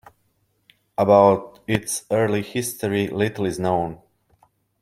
[0.97, 4.01] About its early history, little is known.